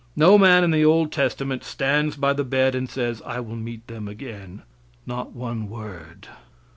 [0.15, 3.85] No man in the old testament stands by the bed and says, "I will meet
[3.85, 4.63] them again"
[5.05, 6.27] not one word.